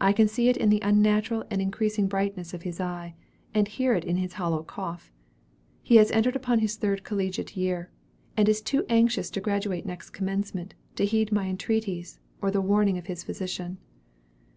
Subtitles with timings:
[0.00, 3.14] I can see it in the unnatural and increasing brightness of his eye,
[3.54, 5.12] and hear it in his hollow cough.
[5.84, 7.88] He has entered upon his third collegiate year;
[8.36, 12.98] and is too anxious to graduate next commencement, to heed my entreaties, or the warning
[12.98, 13.78] of his physician."